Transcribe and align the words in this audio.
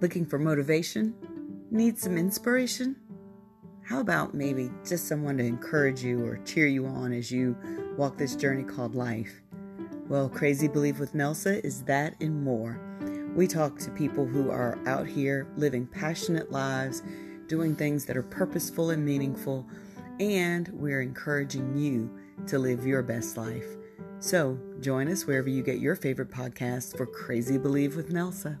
Looking 0.00 0.24
for 0.24 0.38
motivation? 0.38 1.14
Need 1.70 1.98
some 1.98 2.16
inspiration? 2.16 2.96
How 3.82 4.00
about 4.00 4.32
maybe 4.32 4.70
just 4.82 5.06
someone 5.06 5.36
to 5.36 5.44
encourage 5.44 6.02
you 6.02 6.24
or 6.24 6.38
cheer 6.38 6.66
you 6.66 6.86
on 6.86 7.12
as 7.12 7.30
you 7.30 7.54
walk 7.98 8.16
this 8.16 8.34
journey 8.34 8.62
called 8.62 8.94
life? 8.94 9.42
Well, 10.08 10.30
Crazy 10.30 10.68
Believe 10.68 10.98
with 10.98 11.12
Nelsa 11.14 11.62
is 11.62 11.82
that 11.82 12.14
and 12.18 12.42
more. 12.42 12.80
We 13.36 13.46
talk 13.46 13.78
to 13.80 13.90
people 13.90 14.24
who 14.24 14.50
are 14.50 14.78
out 14.86 15.06
here 15.06 15.46
living 15.58 15.86
passionate 15.86 16.50
lives, 16.50 17.02
doing 17.46 17.76
things 17.76 18.06
that 18.06 18.16
are 18.16 18.22
purposeful 18.22 18.88
and 18.88 19.04
meaningful, 19.04 19.66
and 20.18 20.68
we're 20.68 21.02
encouraging 21.02 21.76
you 21.76 22.10
to 22.46 22.58
live 22.58 22.86
your 22.86 23.02
best 23.02 23.36
life. 23.36 23.66
So 24.18 24.58
join 24.80 25.08
us 25.08 25.26
wherever 25.26 25.50
you 25.50 25.62
get 25.62 25.78
your 25.78 25.94
favorite 25.94 26.30
podcast 26.30 26.96
for 26.96 27.04
Crazy 27.04 27.58
Believe 27.58 27.96
with 27.96 28.10
Nelsa. 28.10 28.60